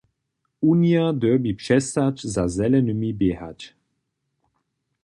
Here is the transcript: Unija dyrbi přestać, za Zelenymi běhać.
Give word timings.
Unija 0.71 1.05
dyrbi 1.21 1.53
přestać, 1.53 2.23
za 2.23 2.47
Zelenymi 2.47 3.11
běhać. 3.19 3.59